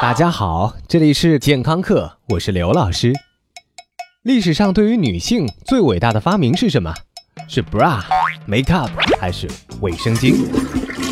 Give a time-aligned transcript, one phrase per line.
[0.00, 3.12] 大家好，这里是健康课，我是刘老师。
[4.22, 6.90] 历史上对于女性最伟大的发明是什么？
[7.46, 8.00] 是 bra、
[8.48, 8.88] makeup
[9.20, 9.46] 还是
[9.82, 10.36] 卫生巾？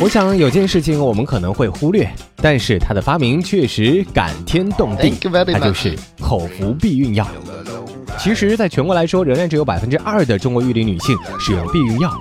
[0.01, 5.13] 我想有件事情我们可能会忽略，但是它的发明确实感天动地，
[5.53, 7.27] 它就是口服避孕药。
[8.17, 12.11] 其实，在全国来说，仍然只有百分之二的中国育龄女性使用避孕药，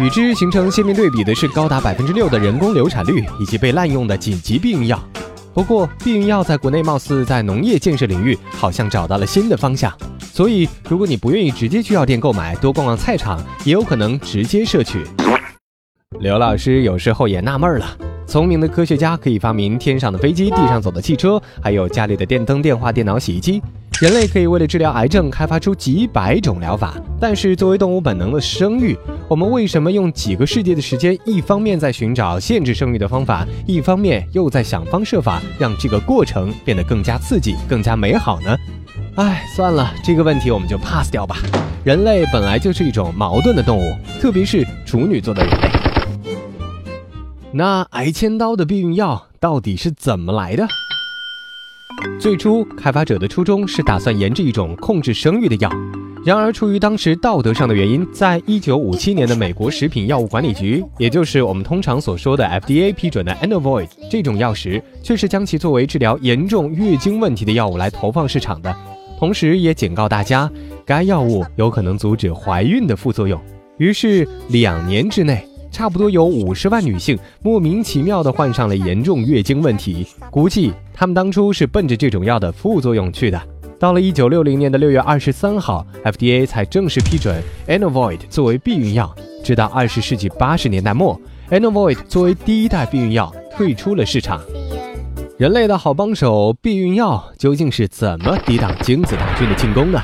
[0.00, 5.00] 与之形成鲜明对比的是高达百分之六的人工流产率以及被滥用的紧急避孕药。
[5.56, 15.02] 不过，避孕药在国内貌似在农业建设领域好像找到了新的方向，所以如果你不愿意直接去药店购买，多逛逛菜场，也有可能直接摄取。
[16.20, 17.86] 刘老师有时候也纳闷了，
[18.26, 23.62] 聪明的科学家可以发明天上的飞机、地上走的汽车，还有家里的电灯、电话、电脑、洗衣机。
[24.02, 28.94] 人类可以为了治疗癌症开发出几百种疗法，但是作为动物本能的生育，
[29.26, 38.54] 我们为什么用几个世纪的时间，一方面在寻找限制生育的方法，一方面又在想方设法让这个过程变得更加刺激、更加美好呢？
[39.14, 41.38] 哎，算了，这个问题我们就 pass 掉吧。
[41.82, 45.70] 人类本来就是一种矛盾的动物，特别是处女座的人类。
[47.50, 50.68] 那挨千刀的避孕药到底是怎么来的？
[52.18, 55.70] 最初，开发者的初衷是打算研制一种控制生育的药。
[56.24, 68.74] 然而，出于当时道德上的原因，在一九五七年的美国食品药物管理局，也就是我们通常所说的 FDA 批准的 Enovoid 这种药时，却是将其作为治疗严重月经问题的药物来投放市场的。
[69.20, 70.50] 同时，也警告大家，
[70.84, 73.40] 该药物有可能阻止怀孕的副作用。
[73.78, 75.46] 于是，两年之内。
[75.76, 83.38] 差不多有五十万女性莫名其妙地患上了严重月经问题，估计她们当初是奔着这种药的副作用去的。
[83.78, 89.14] 到了一九六零年的六月二十三号，FDA 才正式批准 Enovoid 作为避孕药。
[89.44, 94.40] 直到二十世纪八十年代末，Enovoid 作为第一代避孕药退出了市场。
[95.36, 100.02] 人类的好帮手避孕药究竟是怎么抵挡精子大军的进攻的？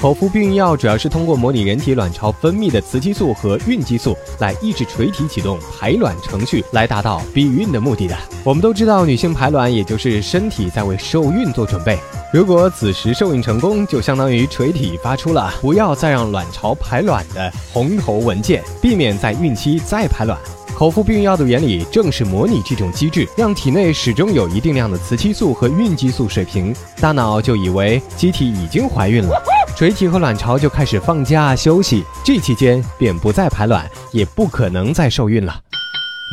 [0.00, 8.16] 口服避孕药主要是通过模拟人体卵巢分泌的雌激素和孕激素来抑制垂体启动排卵程序，来达到避孕的目的的。
[8.42, 11.98] 我们都知道，女性排卵也就是身体在为受孕做准备。
[12.32, 20.38] 如果此时受孕成功，就相当于垂体发出了不要再让卵巢排卵的红头文件，避免在孕期再排卵。
[20.74, 29.42] 口服避孕药的原理正是模拟这种机制，让体内始终有一定量的雌激素和孕激素水平，大脑就以为机体已经怀孕了。
[29.80, 35.58] 垂体和卵巢就开始放假休息，这期间便不再排卵，也不可能再受孕了。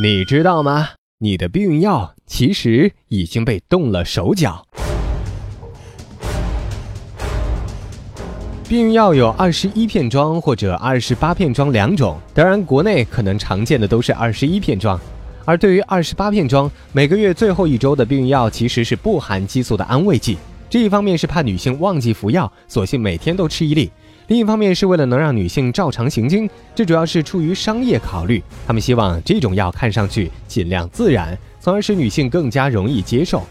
[0.04, 0.90] 你知道吗？
[1.20, 4.68] 你的避孕药其实已经被动了手脚。
[8.68, 15.00] 避孕药有二十一片装或者二十八片装两种，当然国内可能常见的都是二十一片装。
[15.46, 20.38] 而对于二十八片装，每个月最后一周的避孕药其实是不含激素的安慰剂。
[20.70, 23.90] 这一方面是怕女性忘记服药，索性每天都吃一粒；
[24.28, 28.44] 另一方面是为了能让女性照常行经，这主要是出于商业考虑。
[28.66, 33.46] 他们希望这种药看上去尽量自然，从而使女性更加容易接受。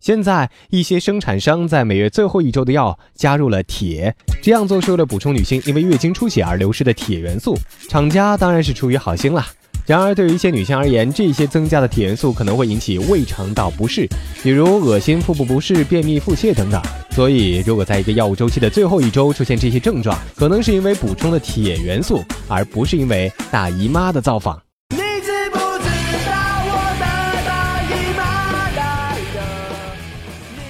[0.00, 7.56] 现在一些生产商在每月最后一周的药加入了铁，这样做是为了补充女性因为月经出血而流失的铁元素。
[7.88, 9.44] 厂家当然是出于好心了。
[9.90, 14.08] 然而，对于一些女性而言，这些增加的铁元素可能会引起胃肠道不适，
[14.40, 16.80] 比如恶心、腹部不适、便秘、腹泻等等。
[17.10, 24.62] 所以，如果在一个药物周期的最后一周出现这些症状，可能是因为补充了铁元素，而不是因为大姨妈的造访。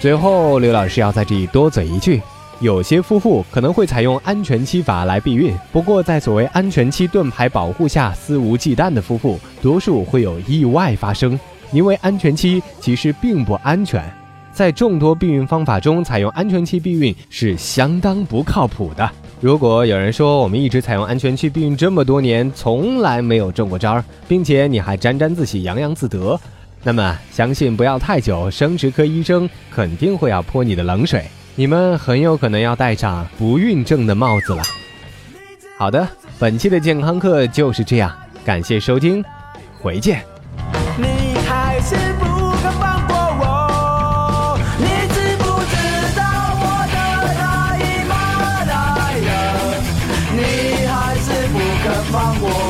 [0.01, 2.23] 最后，刘老师要在这里多嘴一句。
[2.61, 11.41] 有些夫妇可能会采用安全期法来避孕，不过在所谓安全期盾牌保护下肆无忌惮的夫妇，多数会有意外发生，
[11.73, 14.05] 因为安全期其实并不安全。
[14.53, 19.11] 在众多避孕方法中，采用安全期避孕是相当不靠谱的。
[19.41, 26.39] 如果有人说我们一直采用安全期避孕这么多年，从来没有中过招，并且你还沾沾自喜、洋洋自得，
[26.83, 31.25] 那么相信不要太久，生殖科医生肯定会要泼你的冷水。
[31.55, 34.63] 你们很有可能要戴上不孕症的帽子了。
[35.77, 36.09] 好的，
[36.39, 38.11] 本期的健康课就是这样，
[38.45, 39.25] 感谢收听，
[39.81, 40.25] 回见。
[40.97, 45.77] 你还是不肯放过我，你知不知
[46.17, 46.23] 道
[46.61, 46.97] 我的
[47.39, 48.13] 大姨妈
[48.65, 48.73] 来
[49.21, 49.29] 了？
[50.37, 50.39] 你
[50.87, 52.70] 还是不肯放过我。